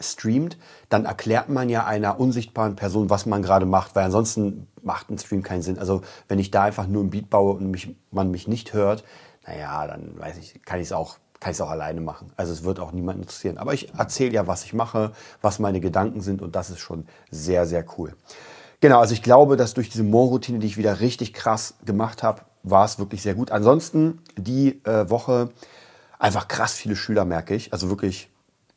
streamt, 0.00 0.56
dann 0.88 1.04
erklärt 1.04 1.50
man 1.50 1.68
ja 1.68 1.84
einer 1.84 2.18
unsichtbaren 2.18 2.76
Person, 2.76 3.10
was 3.10 3.26
man 3.26 3.42
gerade 3.42 3.66
macht, 3.66 3.94
weil 3.94 4.04
ansonsten 4.04 4.68
macht 4.80 5.10
ein 5.10 5.18
Stream 5.18 5.42
keinen 5.42 5.60
Sinn. 5.60 5.78
Also 5.78 6.00
wenn 6.28 6.38
ich 6.38 6.50
da 6.50 6.62
einfach 6.62 6.86
nur 6.86 7.04
ein 7.04 7.10
Beat 7.10 7.28
baue 7.28 7.56
und 7.56 7.70
mich, 7.70 7.94
man 8.10 8.30
mich 8.30 8.48
nicht 8.48 8.72
hört, 8.72 9.04
naja, 9.46 9.86
dann 9.86 10.18
weiß 10.18 10.38
ich, 10.38 10.62
kann 10.64 10.80
ich 10.80 10.86
es 10.86 10.92
auch 10.92 11.18
kann 11.40 11.52
ich 11.52 11.56
es 11.56 11.60
auch 11.60 11.70
alleine 11.70 12.00
machen. 12.00 12.32
Also 12.36 12.52
es 12.52 12.64
wird 12.64 12.80
auch 12.80 12.92
niemand 12.92 13.20
interessieren. 13.20 13.58
Aber 13.58 13.72
ich 13.72 13.94
erzähle 13.94 14.32
ja, 14.32 14.46
was 14.46 14.64
ich 14.64 14.74
mache, 14.74 15.12
was 15.40 15.58
meine 15.58 15.80
Gedanken 15.80 16.20
sind 16.20 16.42
und 16.42 16.56
das 16.56 16.70
ist 16.70 16.80
schon 16.80 17.06
sehr, 17.30 17.66
sehr 17.66 17.84
cool. 17.96 18.14
Genau, 18.80 19.00
also 19.00 19.12
ich 19.12 19.22
glaube, 19.22 19.56
dass 19.56 19.74
durch 19.74 19.88
diese 19.88 20.04
Morgenroutine, 20.04 20.58
die 20.58 20.66
ich 20.66 20.76
wieder 20.76 21.00
richtig 21.00 21.32
krass 21.32 21.74
gemacht 21.84 22.22
habe, 22.22 22.42
war 22.62 22.84
es 22.84 22.98
wirklich 22.98 23.22
sehr 23.22 23.34
gut. 23.34 23.50
Ansonsten 23.50 24.20
die 24.36 24.84
äh, 24.84 25.08
Woche 25.10 25.50
einfach 26.18 26.48
krass 26.48 26.74
viele 26.74 26.96
Schüler, 26.96 27.24
merke 27.24 27.54
ich. 27.54 27.72
Also 27.72 27.88
wirklich 27.88 28.30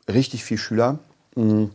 richtig 0.08 0.44
viel 0.44 0.58
Schüler. 0.58 0.98
Mhm. 1.34 1.70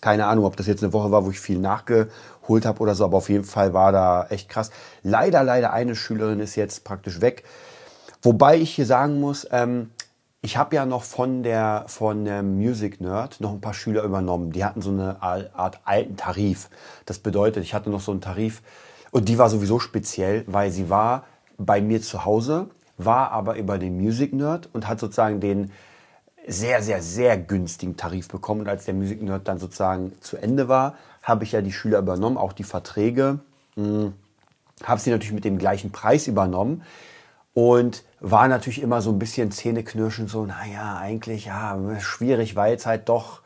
Keine 0.00 0.26
Ahnung, 0.26 0.44
ob 0.44 0.56
das 0.56 0.66
jetzt 0.66 0.82
eine 0.82 0.92
Woche 0.92 1.10
war, 1.10 1.24
wo 1.24 1.30
ich 1.30 1.40
viel 1.40 1.58
nachgeholt 1.58 2.66
habe 2.66 2.80
oder 2.80 2.94
so, 2.94 3.04
aber 3.06 3.16
auf 3.16 3.30
jeden 3.30 3.44
Fall 3.44 3.72
war 3.72 3.90
da 3.90 4.26
echt 4.28 4.50
krass. 4.50 4.70
Leider, 5.02 5.42
leider 5.42 5.72
eine 5.72 5.96
Schülerin 5.96 6.40
ist 6.40 6.56
jetzt 6.56 6.84
praktisch 6.84 7.22
weg. 7.22 7.44
Wobei 8.24 8.56
ich 8.56 8.74
hier 8.74 8.86
sagen 8.86 9.20
muss, 9.20 9.46
ähm, 9.50 9.90
ich 10.40 10.56
habe 10.56 10.74
ja 10.74 10.86
noch 10.86 11.02
von 11.02 11.42
der 11.42 11.84
von 11.88 12.24
der 12.24 12.42
Music 12.42 12.98
Nerd 13.02 13.38
noch 13.38 13.52
ein 13.52 13.60
paar 13.60 13.74
Schüler 13.74 14.02
übernommen. 14.02 14.50
Die 14.50 14.64
hatten 14.64 14.80
so 14.80 14.90
eine 14.90 15.22
Art 15.22 15.80
alten 15.84 16.16
Tarif. 16.16 16.70
Das 17.04 17.18
bedeutet, 17.18 17.64
ich 17.64 17.74
hatte 17.74 17.90
noch 17.90 18.00
so 18.00 18.12
einen 18.12 18.22
Tarif 18.22 18.62
und 19.10 19.28
die 19.28 19.36
war 19.36 19.50
sowieso 19.50 19.78
speziell, 19.78 20.44
weil 20.46 20.70
sie 20.70 20.88
war 20.88 21.24
bei 21.58 21.82
mir 21.82 22.00
zu 22.00 22.24
Hause, 22.24 22.70
war 22.96 23.30
aber 23.30 23.56
über 23.58 23.76
den 23.76 23.98
Music 23.98 24.32
Nerd 24.32 24.70
und 24.72 24.88
hat 24.88 25.00
sozusagen 25.00 25.40
den 25.40 25.70
sehr, 26.46 26.82
sehr, 26.82 27.02
sehr 27.02 27.36
günstigen 27.36 27.98
Tarif 27.98 28.28
bekommen. 28.28 28.62
Und 28.62 28.68
als 28.68 28.86
der 28.86 28.94
Music 28.94 29.20
Nerd 29.20 29.48
dann 29.48 29.58
sozusagen 29.58 30.12
zu 30.20 30.38
Ende 30.38 30.68
war, 30.68 30.94
habe 31.22 31.44
ich 31.44 31.52
ja 31.52 31.60
die 31.60 31.72
Schüler 31.72 31.98
übernommen, 31.98 32.38
auch 32.38 32.54
die 32.54 32.64
Verträge. 32.64 33.40
Hm, 33.74 34.14
habe 34.82 35.00
sie 35.00 35.10
natürlich 35.10 35.34
mit 35.34 35.44
dem 35.44 35.58
gleichen 35.58 35.92
Preis 35.92 36.26
übernommen 36.26 36.82
und 37.54 38.02
war 38.20 38.48
natürlich 38.48 38.82
immer 38.82 39.00
so 39.00 39.10
ein 39.10 39.18
bisschen 39.18 39.50
Zähneknirschen, 39.52 40.28
so, 40.28 40.44
naja, 40.44 40.98
eigentlich, 40.98 41.46
ja, 41.46 41.78
schwierig, 42.00 42.56
weil 42.56 42.74
es 42.74 42.84
halt 42.84 43.08
doch, 43.08 43.40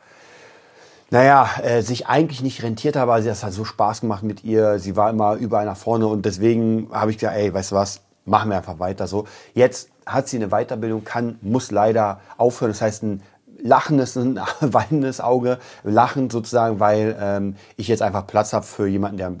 naja, 1.11 1.49
äh, 1.63 1.81
sich 1.81 2.07
eigentlich 2.07 2.41
nicht 2.41 2.63
rentiert 2.63 2.95
hat, 2.95 3.03
aber 3.03 3.21
sie 3.21 3.29
hat 3.29 3.41
halt 3.43 3.53
so 3.53 3.65
Spaß 3.65 4.01
gemacht 4.01 4.23
mit 4.23 4.43
ihr. 4.43 4.79
Sie 4.79 4.95
war 4.95 5.09
immer 5.09 5.35
überall 5.35 5.65
nach 5.65 5.77
vorne 5.77 6.07
und 6.07 6.25
deswegen 6.25 6.89
habe 6.91 7.11
ich 7.11 7.17
gesagt, 7.17 7.37
ey, 7.37 7.53
weißt 7.53 7.71
du 7.71 7.75
was, 7.75 8.01
machen 8.25 8.49
wir 8.49 8.57
einfach 8.57 8.79
weiter 8.79 9.07
so. 9.07 9.25
Jetzt 9.53 9.89
hat 10.05 10.27
sie 10.27 10.37
eine 10.37 10.49
Weiterbildung, 10.49 11.03
kann, 11.03 11.39
muss 11.41 11.71
leider 11.71 12.19
aufhören. 12.37 12.71
Das 12.71 12.81
heißt, 12.81 13.03
ein 13.03 13.23
lachendes, 13.61 14.15
ein 14.15 14.39
weinendes 14.61 15.19
Auge, 15.21 15.59
lachend 15.83 16.31
sozusagen, 16.31 16.79
weil 16.79 17.17
ähm, 17.19 17.55
ich 17.75 17.87
jetzt 17.87 18.01
einfach 18.01 18.25
Platz 18.27 18.53
habe 18.53 18.65
für 18.65 18.87
jemanden, 18.87 19.17
der 19.17 19.33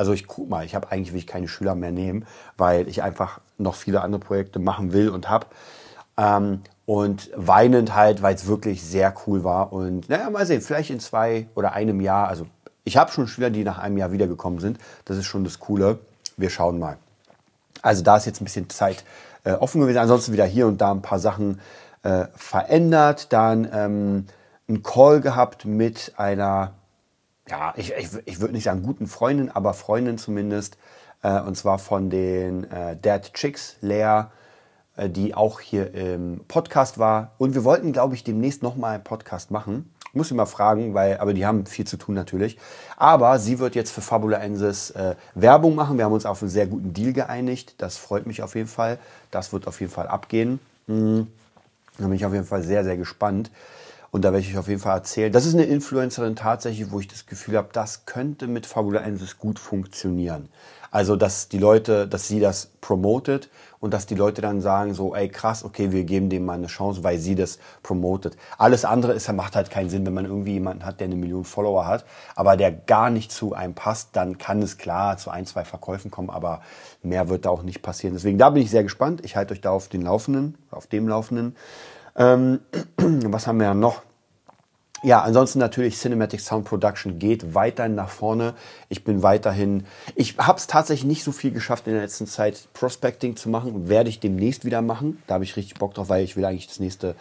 also 0.00 0.14
ich 0.14 0.26
guck 0.26 0.48
mal, 0.48 0.64
ich 0.64 0.74
habe 0.74 0.90
eigentlich 0.90 1.12
will 1.12 1.18
ich 1.18 1.26
keine 1.26 1.46
Schüler 1.46 1.74
mehr 1.74 1.92
nehmen, 1.92 2.24
weil 2.56 2.88
ich 2.88 3.02
einfach 3.02 3.38
noch 3.58 3.74
viele 3.74 4.00
andere 4.00 4.18
Projekte 4.18 4.58
machen 4.58 4.94
will 4.94 5.10
und 5.10 5.28
habe. 5.28 5.44
Ähm, 6.16 6.62
und 6.86 7.28
weinend 7.36 7.94
halt, 7.94 8.22
weil 8.22 8.34
es 8.34 8.46
wirklich 8.46 8.82
sehr 8.82 9.12
cool 9.26 9.44
war. 9.44 9.74
Und 9.74 10.08
naja, 10.08 10.30
mal 10.30 10.46
sehen, 10.46 10.62
vielleicht 10.62 10.88
in 10.88 11.00
zwei 11.00 11.48
oder 11.54 11.74
einem 11.74 12.00
Jahr. 12.00 12.28
Also 12.28 12.46
ich 12.82 12.96
habe 12.96 13.12
schon 13.12 13.28
Schüler, 13.28 13.50
die 13.50 13.62
nach 13.62 13.76
einem 13.76 13.98
Jahr 13.98 14.10
wiedergekommen 14.10 14.58
sind. 14.58 14.78
Das 15.04 15.18
ist 15.18 15.26
schon 15.26 15.44
das 15.44 15.58
Coole. 15.58 15.98
Wir 16.38 16.48
schauen 16.48 16.78
mal. 16.78 16.96
Also 17.82 18.02
da 18.02 18.16
ist 18.16 18.24
jetzt 18.24 18.40
ein 18.40 18.44
bisschen 18.44 18.70
Zeit 18.70 19.04
äh, 19.44 19.52
offen 19.52 19.82
gewesen. 19.82 19.98
Ansonsten 19.98 20.32
wieder 20.32 20.46
hier 20.46 20.66
und 20.66 20.80
da 20.80 20.92
ein 20.92 21.02
paar 21.02 21.18
Sachen 21.18 21.60
äh, 22.04 22.24
verändert. 22.34 23.34
Dann 23.34 23.68
ähm, 23.70 24.26
einen 24.66 24.82
Call 24.82 25.20
gehabt 25.20 25.66
mit 25.66 26.14
einer 26.16 26.72
ja, 27.50 27.74
ich, 27.76 27.92
ich, 27.92 28.08
ich 28.24 28.40
würde 28.40 28.54
nicht 28.54 28.64
sagen 28.64 28.82
guten 28.82 29.06
Freundin, 29.06 29.50
aber 29.50 29.74
Freundin 29.74 30.18
zumindest. 30.18 30.78
Äh, 31.22 31.40
und 31.40 31.56
zwar 31.56 31.78
von 31.78 32.08
den 32.08 32.70
äh, 32.70 32.96
Dead 32.96 33.22
Chicks, 33.34 33.76
Lea, 33.80 34.24
äh, 34.96 35.10
die 35.10 35.34
auch 35.34 35.60
hier 35.60 35.92
im 35.94 36.42
Podcast 36.46 36.98
war. 36.98 37.32
Und 37.38 37.54
wir 37.54 37.64
wollten, 37.64 37.92
glaube 37.92 38.14
ich, 38.14 38.24
demnächst 38.24 38.62
nochmal 38.62 38.94
einen 38.94 39.04
Podcast 39.04 39.50
machen. 39.50 39.92
Muss 40.12 40.30
ich 40.30 40.36
mal 40.36 40.46
fragen, 40.46 40.94
weil, 40.94 41.18
aber 41.18 41.34
die 41.34 41.46
haben 41.46 41.66
viel 41.66 41.86
zu 41.86 41.96
tun 41.96 42.14
natürlich. 42.14 42.58
Aber 42.96 43.38
sie 43.38 43.58
wird 43.58 43.74
jetzt 43.74 43.92
für 43.92 44.00
Fabulaensis 44.00 44.90
äh, 44.90 45.14
Werbung 45.34 45.74
machen. 45.74 45.98
Wir 45.98 46.04
haben 46.04 46.12
uns 46.12 46.26
auf 46.26 46.42
einen 46.42 46.50
sehr 46.50 46.66
guten 46.66 46.92
Deal 46.92 47.12
geeinigt. 47.12 47.74
Das 47.78 47.96
freut 47.96 48.26
mich 48.26 48.42
auf 48.42 48.54
jeden 48.54 48.68
Fall. 48.68 48.98
Das 49.30 49.52
wird 49.52 49.66
auf 49.68 49.80
jeden 49.80 49.92
Fall 49.92 50.08
abgehen. 50.08 50.58
Mhm. 50.86 51.28
Da 51.98 52.06
bin 52.06 52.14
ich 52.14 52.24
auf 52.24 52.32
jeden 52.32 52.46
Fall 52.46 52.62
sehr, 52.62 52.82
sehr 52.82 52.96
gespannt. 52.96 53.50
Und 54.10 54.24
da 54.24 54.32
werde 54.32 54.44
ich 54.44 54.52
euch 54.52 54.58
auf 54.58 54.68
jeden 54.68 54.80
Fall 54.80 54.96
erzählen. 54.96 55.32
Das 55.32 55.46
ist 55.46 55.54
eine 55.54 55.64
Influencerin 55.64 56.34
tatsächlich, 56.34 56.90
wo 56.90 56.98
ich 56.98 57.06
das 57.06 57.26
Gefühl 57.26 57.56
habe, 57.56 57.68
das 57.72 58.06
könnte 58.06 58.48
mit 58.48 58.66
Fabulaensis 58.66 59.38
gut 59.38 59.58
funktionieren. 59.58 60.48
Also, 60.90 61.14
dass 61.14 61.48
die 61.48 61.58
Leute, 61.58 62.08
dass 62.08 62.26
sie 62.26 62.40
das 62.40 62.72
promotet 62.80 63.48
und 63.78 63.94
dass 63.94 64.06
die 64.06 64.16
Leute 64.16 64.42
dann 64.42 64.60
sagen 64.60 64.92
so, 64.92 65.14
ey 65.14 65.28
krass, 65.28 65.64
okay, 65.64 65.92
wir 65.92 66.02
geben 66.02 66.28
dem 66.30 66.44
mal 66.44 66.54
eine 66.54 66.66
Chance, 66.66 67.04
weil 67.04 67.18
sie 67.18 67.36
das 67.36 67.60
promotet. 67.84 68.36
Alles 68.58 68.84
andere 68.84 69.12
ist, 69.12 69.32
macht 69.32 69.54
halt 69.54 69.70
keinen 69.70 69.88
Sinn, 69.88 70.04
wenn 70.04 70.14
man 70.14 70.24
irgendwie 70.24 70.54
jemanden 70.54 70.84
hat, 70.84 70.98
der 70.98 71.04
eine 71.04 71.14
Million 71.14 71.44
Follower 71.44 71.86
hat, 71.86 72.04
aber 72.34 72.56
der 72.56 72.72
gar 72.72 73.10
nicht 73.10 73.30
zu 73.30 73.54
einem 73.54 73.74
passt, 73.74 74.16
dann 74.16 74.38
kann 74.38 74.60
es 74.62 74.78
klar 74.78 75.16
zu 75.16 75.30
ein, 75.30 75.46
zwei 75.46 75.64
Verkäufen 75.64 76.10
kommen, 76.10 76.30
aber 76.30 76.60
mehr 77.04 77.28
wird 77.28 77.44
da 77.44 77.50
auch 77.50 77.62
nicht 77.62 77.82
passieren. 77.82 78.14
Deswegen, 78.14 78.38
da 78.38 78.50
bin 78.50 78.64
ich 78.64 78.70
sehr 78.70 78.82
gespannt. 78.82 79.24
Ich 79.24 79.36
halte 79.36 79.54
euch 79.54 79.60
da 79.60 79.70
auf 79.70 79.86
den 79.86 80.02
Laufenden, 80.02 80.58
auf 80.72 80.88
dem 80.88 81.06
Laufenden. 81.06 81.54
Ähm, 82.16 82.60
was 82.96 83.46
haben 83.46 83.58
wir 83.58 83.66
ja 83.66 83.74
noch? 83.74 84.02
Ja, 85.02 85.22
ansonsten 85.22 85.60
natürlich 85.60 85.96
Cinematic 85.96 86.40
Sound 86.40 86.66
Production 86.66 87.18
geht 87.18 87.54
weiterhin 87.54 87.94
nach 87.94 88.10
vorne. 88.10 88.52
Ich 88.90 89.02
bin 89.02 89.22
weiterhin, 89.22 89.86
ich 90.14 90.36
habe 90.36 90.58
es 90.58 90.66
tatsächlich 90.66 91.06
nicht 91.06 91.24
so 91.24 91.32
viel 91.32 91.52
geschafft 91.52 91.86
in 91.86 91.94
der 91.94 92.02
letzten 92.02 92.26
Zeit 92.26 92.68
Prospecting 92.74 93.34
zu 93.34 93.48
machen, 93.48 93.88
werde 93.88 94.10
ich 94.10 94.20
demnächst 94.20 94.66
wieder 94.66 94.82
machen. 94.82 95.22
Da 95.26 95.34
habe 95.34 95.44
ich 95.44 95.56
richtig 95.56 95.78
Bock 95.78 95.94
drauf, 95.94 96.10
weil 96.10 96.22
ich 96.22 96.36
will 96.36 96.44
eigentlich 96.44 96.66
das 96.66 96.80
nächste, 96.80 97.14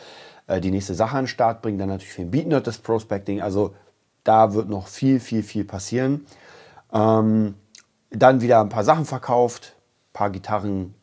äh, 0.47 0.59
die 0.59 0.71
nächste 0.71 0.93
Sache 0.93 1.15
an 1.15 1.23
den 1.23 1.29
Start 1.29 1.61
bringen. 1.61 1.77
Dann 1.77 1.87
natürlich 1.87 2.13
für 2.13 2.21
den 2.21 2.31
Beatnerd 2.31 2.67
das 2.67 2.79
Prospecting. 2.79 3.41
Also 3.41 3.73
da 4.25 4.53
wird 4.53 4.67
noch 4.67 4.87
viel, 4.87 5.21
viel, 5.21 5.43
viel 5.43 5.63
passieren. 5.63 6.25
Ähm, 6.91 7.55
dann 8.11 8.41
wieder 8.41 8.59
ein 8.59 8.69
paar 8.69 8.83
Sachen 8.83 9.05
verkauft, 9.05 9.75
paar 10.19 10.31
Gitarren, 10.31 10.95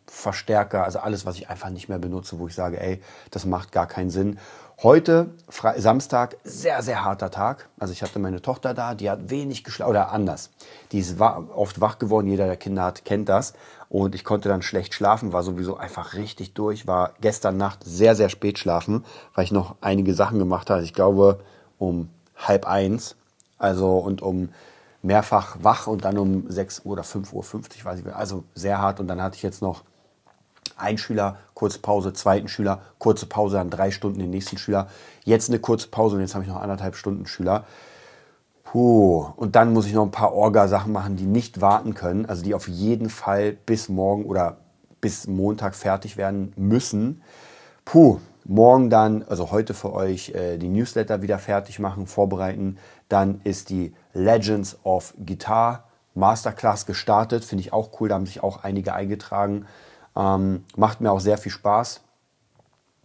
also 0.72 0.98
alles, 0.98 1.24
was 1.24 1.36
ich 1.36 1.48
einfach 1.48 1.70
nicht 1.70 1.88
mehr 1.88 1.98
benutze, 1.98 2.38
wo 2.38 2.48
ich 2.48 2.54
sage, 2.54 2.78
ey, 2.78 3.00
das 3.30 3.46
macht 3.46 3.72
gar 3.72 3.86
keinen 3.86 4.10
Sinn. 4.10 4.38
Heute, 4.82 5.30
Fre 5.48 5.80
Samstag, 5.80 6.36
sehr, 6.44 6.82
sehr 6.82 7.02
harter 7.02 7.30
Tag. 7.30 7.70
Also 7.78 7.94
ich 7.94 8.02
hatte 8.02 8.18
meine 8.18 8.42
Tochter 8.42 8.74
da, 8.74 8.94
die 8.94 9.08
hat 9.08 9.30
wenig 9.30 9.64
geschlafen, 9.64 9.88
oder 9.88 10.12
anders. 10.12 10.50
Die 10.92 10.98
ist 10.98 11.18
oft 11.18 11.80
wach 11.80 11.98
geworden, 11.98 12.28
jeder, 12.28 12.44
der 12.44 12.58
Kinder 12.58 12.82
hat, 12.82 13.06
kennt 13.06 13.30
das. 13.30 13.54
Und 13.88 14.14
ich 14.14 14.22
konnte 14.22 14.50
dann 14.50 14.60
schlecht 14.60 14.92
schlafen, 14.92 15.32
war 15.32 15.42
sowieso 15.42 15.78
einfach 15.78 16.12
richtig 16.12 16.52
durch. 16.52 16.86
War 16.86 17.14
gestern 17.22 17.56
Nacht 17.56 17.84
sehr, 17.84 18.16
sehr 18.16 18.28
spät 18.28 18.58
schlafen, 18.58 19.02
weil 19.34 19.44
ich 19.44 19.52
noch 19.52 19.76
einige 19.80 20.12
Sachen 20.12 20.38
gemacht 20.38 20.68
habe. 20.68 20.82
Ich 20.82 20.92
glaube 20.92 21.40
um 21.78 22.10
halb 22.36 22.66
eins. 22.66 23.16
Also 23.56 23.96
und 23.96 24.20
um 24.20 24.50
mehrfach 25.06 25.58
wach 25.62 25.86
und 25.86 26.04
dann 26.04 26.18
um 26.18 26.50
6 26.50 26.80
Uhr 26.84 26.92
oder 26.92 27.04
5 27.04 27.32
Uhr 27.32 27.42
50, 27.42 27.84
weiß 27.84 28.00
ich 28.00 28.04
nicht. 28.04 28.14
Also 28.14 28.44
sehr 28.54 28.78
hart. 28.78 29.00
Und 29.00 29.08
dann 29.08 29.22
hatte 29.22 29.36
ich 29.36 29.42
jetzt 29.42 29.62
noch 29.62 29.84
ein 30.76 30.98
Schüler, 30.98 31.38
kurze 31.54 31.78
Pause, 31.78 32.12
zweiten 32.12 32.48
Schüler, 32.48 32.82
kurze 32.98 33.26
Pause, 33.26 33.56
dann 33.56 33.70
drei 33.70 33.90
Stunden 33.90 34.18
den 34.18 34.30
nächsten 34.30 34.58
Schüler. 34.58 34.88
Jetzt 35.24 35.48
eine 35.48 35.58
kurze 35.58 35.88
Pause 35.88 36.16
und 36.16 36.22
jetzt 36.22 36.34
habe 36.34 36.44
ich 36.44 36.50
noch 36.50 36.60
anderthalb 36.60 36.96
Stunden 36.96 37.26
Schüler. 37.26 37.64
Puh. 38.64 39.26
Und 39.36 39.56
dann 39.56 39.72
muss 39.72 39.86
ich 39.86 39.94
noch 39.94 40.02
ein 40.02 40.10
paar 40.10 40.34
Orga-Sachen 40.34 40.92
machen, 40.92 41.16
die 41.16 41.26
nicht 41.26 41.60
warten 41.60 41.94
können, 41.94 42.26
also 42.26 42.42
die 42.42 42.54
auf 42.54 42.68
jeden 42.68 43.08
Fall 43.08 43.52
bis 43.52 43.88
morgen 43.88 44.24
oder 44.24 44.58
bis 45.00 45.28
Montag 45.28 45.76
fertig 45.76 46.16
werden 46.16 46.52
müssen. 46.56 47.22
Puh, 47.84 48.18
morgen 48.44 48.90
dann, 48.90 49.22
also 49.28 49.50
heute 49.50 49.72
für 49.72 49.92
euch, 49.92 50.30
äh, 50.30 50.58
die 50.58 50.68
Newsletter 50.68 51.22
wieder 51.22 51.38
fertig 51.38 51.78
machen, 51.78 52.06
vorbereiten. 52.06 52.78
Dann 53.08 53.40
ist 53.44 53.70
die 53.70 53.94
Legends 54.16 54.78
of 54.82 55.14
Guitar 55.24 55.84
Masterclass 56.14 56.86
gestartet. 56.86 57.44
Finde 57.44 57.60
ich 57.60 57.72
auch 57.72 58.00
cool, 58.00 58.08
da 58.08 58.14
haben 58.14 58.26
sich 58.26 58.42
auch 58.42 58.64
einige 58.64 58.94
eingetragen. 58.94 59.66
Ähm, 60.16 60.64
macht 60.76 61.00
mir 61.00 61.12
auch 61.12 61.20
sehr 61.20 61.38
viel 61.38 61.52
Spaß. 61.52 62.00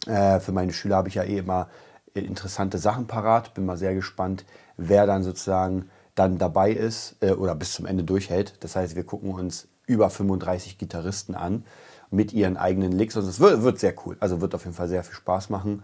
Äh, 0.07 0.39
für 0.39 0.53
meine 0.53 0.73
Schüler 0.73 0.95
habe 0.95 1.09
ich 1.09 1.15
ja 1.15 1.23
eh 1.23 1.37
immer 1.37 1.67
interessante 2.13 2.77
Sachen 2.77 3.07
parat. 3.07 3.53
Bin 3.53 3.65
mal 3.65 3.77
sehr 3.77 3.93
gespannt, 3.93 4.45
wer 4.77 5.05
dann 5.05 5.23
sozusagen 5.23 5.89
dann 6.15 6.37
dabei 6.37 6.71
ist 6.71 7.17
äh, 7.21 7.31
oder 7.31 7.55
bis 7.55 7.73
zum 7.73 7.85
Ende 7.85 8.03
durchhält. 8.03 8.63
Das 8.63 8.75
heißt, 8.75 8.95
wir 8.95 9.03
gucken 9.03 9.33
uns 9.33 9.67
über 9.85 10.09
35 10.09 10.77
Gitarristen 10.77 11.35
an 11.35 11.65
mit 12.09 12.33
ihren 12.33 12.57
eigenen 12.57 12.91
Licks. 12.91 13.17
Also 13.17 13.29
es 13.29 13.39
wird, 13.39 13.61
wird 13.63 13.79
sehr 13.79 13.93
cool. 14.05 14.17
Also 14.19 14.41
wird 14.41 14.55
auf 14.55 14.63
jeden 14.63 14.75
Fall 14.75 14.87
sehr 14.87 15.03
viel 15.03 15.15
Spaß 15.15 15.49
machen. 15.49 15.83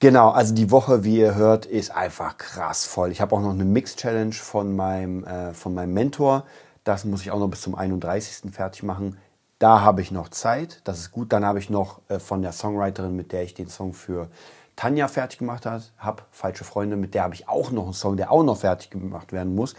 Genau, 0.00 0.30
also 0.30 0.54
die 0.54 0.70
Woche, 0.70 1.02
wie 1.02 1.18
ihr 1.18 1.34
hört, 1.34 1.66
ist 1.66 1.90
einfach 1.90 2.38
krass 2.38 2.84
voll. 2.86 3.10
Ich 3.10 3.20
habe 3.20 3.34
auch 3.34 3.40
noch 3.40 3.50
eine 3.50 3.64
Mix-Challenge 3.64 4.32
von 4.32 4.76
meinem, 4.76 5.24
äh, 5.24 5.52
von 5.54 5.74
meinem 5.74 5.92
Mentor. 5.92 6.44
Das 6.84 7.04
muss 7.04 7.22
ich 7.22 7.32
auch 7.32 7.40
noch 7.40 7.48
bis 7.48 7.62
zum 7.62 7.74
31. 7.74 8.52
fertig 8.52 8.84
machen. 8.84 9.18
Da 9.58 9.80
habe 9.80 10.00
ich 10.00 10.12
noch 10.12 10.28
Zeit, 10.28 10.82
das 10.84 11.00
ist 11.00 11.10
gut. 11.10 11.32
Dann 11.32 11.44
habe 11.44 11.58
ich 11.58 11.68
noch 11.68 12.00
äh, 12.08 12.20
von 12.20 12.42
der 12.42 12.52
Songwriterin, 12.52 13.16
mit 13.16 13.32
der 13.32 13.42
ich 13.42 13.54
den 13.54 13.68
Song 13.68 13.92
für 13.92 14.28
Tanja 14.76 15.08
fertig 15.08 15.40
gemacht 15.40 15.66
habe, 15.66 16.22
Falsche 16.30 16.62
Freunde, 16.62 16.94
mit 16.94 17.14
der 17.14 17.24
habe 17.24 17.34
ich 17.34 17.48
auch 17.48 17.72
noch 17.72 17.86
einen 17.86 17.92
Song, 17.92 18.16
der 18.16 18.30
auch 18.30 18.44
noch 18.44 18.58
fertig 18.58 18.90
gemacht 18.90 19.32
werden 19.32 19.56
muss. 19.56 19.74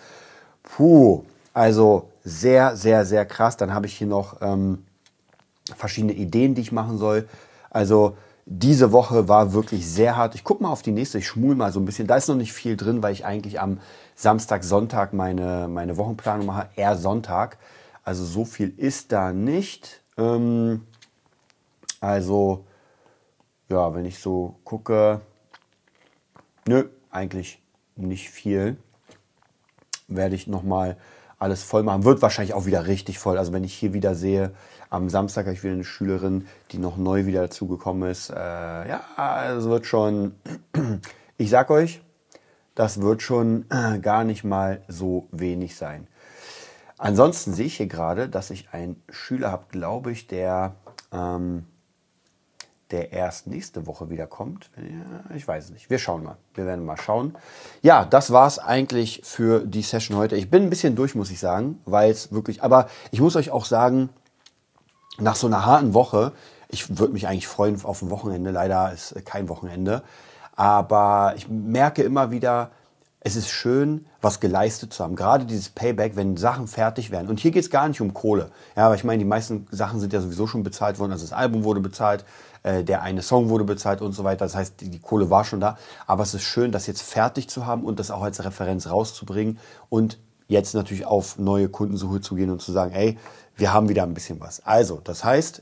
Puh, 0.64 1.24
also 1.54 2.10
sehr, 2.26 2.76
sehr, 2.76 3.06
sehr 3.06 3.26
krass. 3.26 3.56
Dann 3.56 3.74
habe 3.74 3.86
ich 3.86 3.98
hier 3.98 4.08
noch 4.08 4.42
ähm, 4.42 4.84
verschiedene 5.78 6.12
Ideen, 6.12 6.56
die 6.56 6.62
ich 6.62 6.74
machen 6.74 6.98
soll. 6.98 7.30
Also 7.70 8.18
diese 8.52 8.92
Woche 8.92 9.28
war 9.28 9.54
wirklich 9.54 9.88
sehr 9.88 10.18
hart. 10.18 10.34
Ich 10.34 10.44
gucke 10.44 10.64
mal 10.64 10.72
auf 10.72 10.82
die 10.82 10.92
nächste, 10.92 11.20
ich 11.20 11.28
schmul 11.28 11.56
mal 11.56 11.72
so 11.72 11.80
ein 11.80 11.86
bisschen. 11.86 12.08
Da 12.08 12.16
ist 12.16 12.28
noch 12.28 12.36
nicht 12.36 12.52
viel 12.52 12.76
drin, 12.76 13.04
weil 13.04 13.14
ich 13.14 13.24
eigentlich 13.24 13.60
am 13.60 13.80
Samstag, 14.16 14.64
Sonntag 14.64 15.14
meine, 15.14 15.68
meine 15.68 15.98
Wochenplanung 15.98 16.48
mache, 16.48 16.68
eher 16.76 16.98
Sonntag. 16.98 17.60
Also 18.04 18.26
so 18.26 18.46
viel 18.46 18.74
ist 18.76 19.12
da 19.12 19.34
nicht. 19.34 20.02
Ähm, 20.18 20.82
also 22.02 22.66
ja, 23.70 23.94
wenn 23.94 24.06
ich 24.06 24.18
so 24.18 24.56
gucke, 24.64 25.22
nö, 26.68 26.86
eigentlich 27.12 27.62
nicht 27.96 28.32
viel. 28.32 28.78
Werde 30.08 30.34
ich 30.34 30.48
nochmal 30.48 30.98
alles 31.40 31.64
voll 31.64 31.84
machen. 31.84 32.04
Wird 32.04 32.22
wahrscheinlich 32.22 32.54
auch 32.54 32.66
wieder 32.66 32.88
richtig 32.88 33.18
voll. 33.18 33.38
Also 33.38 33.54
wenn 33.54 33.64
ich 33.64 33.74
hier 33.74 33.94
wieder 33.94 34.14
sehe, 34.14 34.52
am 34.90 35.10
Samstag 35.10 35.46
habe 35.46 35.56
ich 35.56 35.64
wieder 35.64 35.74
eine 35.74 35.84
Schülerin, 35.84 36.48
die 36.72 36.78
noch 36.78 36.98
neu 36.98 37.26
wieder 37.26 37.42
dazugekommen 37.42 38.10
ist. 38.10 38.30
Äh, 38.30 38.36
ja, 38.36 39.56
es 39.58 39.66
wird 39.66 39.86
schon, 39.86 40.36
ich 41.38 41.50
sag 41.50 41.70
euch, 41.70 42.02
das 42.76 43.02
wird 43.02 43.22
schon 43.22 43.66
gar 44.02 44.24
nicht 44.24 44.44
mal 44.44 44.82
so 44.88 45.28
wenig 45.32 45.76
sein. 45.76 46.08
Ansonsten 46.98 47.54
sehe 47.54 47.66
ich 47.66 47.78
hier 47.78 47.88
gerade, 47.88 48.30
dass 48.30 48.52
ich 48.52 48.74
einen 48.74 49.02
Schüler 49.10 49.52
habe, 49.52 49.66
glaube 49.70 50.12
ich, 50.12 50.28
der, 50.28 50.76
ähm, 51.14 51.66
der 52.92 53.12
erst 53.12 53.48
nächste 53.48 53.86
Woche 53.86 54.10
wiederkommt. 54.10 54.72
Ja, 54.78 55.36
ich 55.36 55.48
weiß 55.48 55.66
es 55.66 55.72
nicht. 55.72 55.90
Wir 55.90 56.00
schauen 56.00 56.24
mal. 56.24 56.38
Wir 56.56 56.66
werden 56.66 56.86
mal 56.86 56.98
schauen. 56.98 57.36
Ja, 57.82 58.06
das 58.06 58.32
war 58.32 58.48
es 58.48 58.58
eigentlich 58.58 59.22
für 59.24 59.66
die 59.66 59.84
Session 59.84 60.18
heute. 60.18 60.36
Ich 60.36 60.50
bin 60.50 60.64
ein 60.64 60.70
bisschen 60.70 60.96
durch, 60.96 61.14
muss 61.14 61.30
ich 61.30 61.40
sagen, 61.40 61.80
weil 61.86 62.10
es 62.10 62.32
wirklich, 62.32 62.64
aber 62.64 62.90
ich 63.12 63.22
muss 63.22 63.36
euch 63.36 63.52
auch 63.52 63.66
sagen, 63.66 64.10
nach 65.20 65.36
so 65.36 65.48
einer 65.48 65.66
harten 65.66 65.94
Woche, 65.94 66.32
ich 66.70 66.98
würde 66.98 67.14
mich 67.14 67.28
eigentlich 67.28 67.48
freuen 67.48 67.84
auf 67.84 68.02
ein 68.02 68.10
Wochenende. 68.10 68.52
Leider 68.52 68.92
ist 68.92 69.14
kein 69.26 69.50
Wochenende. 69.50 70.04
Aber 70.56 71.34
ich 71.38 71.48
merke 71.48 72.04
immer 72.04 72.32
wieder, 72.32 72.72
es 73.22 73.36
ist 73.36 73.50
schön, 73.50 74.06
was 74.22 74.40
geleistet 74.40 74.94
zu 74.94 75.04
haben. 75.04 75.16
Gerade 75.16 75.46
dieses 75.46 75.70
Payback, 75.70 76.16
wenn 76.16 76.38
Sachen 76.38 76.68
fertig 76.68 77.12
werden. 77.12 77.28
Und 77.28 77.40
hier 77.40 77.52
geht 77.52 77.64
es 77.64 77.70
gar 77.70 77.88
nicht 77.88 78.00
um 78.00 78.14
Kohle. 78.14 78.52
Ja, 78.78 78.86
aber 78.86 78.96
ich 78.96 79.04
meine, 79.04 79.20
die 79.20 79.26
meisten 79.26 79.68
Sachen 79.72 80.00
sind 80.00 80.14
ja 80.14 80.22
sowieso 80.22 80.48
schon 80.48 80.64
bezahlt 80.64 81.00
worden. 81.00 81.12
Also 81.12 81.26
das 81.26 81.34
Album 81.34 81.66
wurde 81.66 81.82
bezahlt, 81.82 82.24
äh, 82.64 82.84
der 82.84 83.02
eine 83.02 83.22
Song 83.22 83.50
wurde 83.50 83.66
bezahlt 83.66 84.02
und 84.02 84.14
so 84.14 84.24
weiter. 84.24 84.46
Das 84.46 84.56
heißt, 84.56 84.80
die, 84.80 84.90
die, 84.90 85.00
Kohle 85.00 85.30
war 85.30 85.44
schon 85.44 85.60
da. 85.60 85.78
Aber 86.08 86.24
es 86.24 86.34
ist 86.34 86.44
schön, 86.44 86.72
das 86.72 86.88
jetzt 86.88 87.02
fertig 87.02 87.50
zu 87.50 87.66
haben 87.66 87.84
und 87.84 88.00
das 88.00 88.10
auch 88.10 88.24
als 88.24 88.44
Referenz 88.44 88.90
rauszubringen 88.90 89.60
und 89.90 90.18
jetzt 90.48 90.74
natürlich 90.74 91.06
auf 91.06 91.38
neue 91.38 91.68
Kundensuche 91.68 92.22
zu 92.22 92.36
gehen 92.36 92.50
und 92.50 92.62
zu 92.62 92.72
sagen, 92.72 92.94
ey, 92.94 93.18
wir 93.56 93.74
haben 93.74 93.90
wieder 93.90 94.04
ein 94.04 94.14
bisschen 94.14 94.40
was. 94.40 94.66
Also, 94.66 95.02
das 95.04 95.26
heißt, 95.26 95.62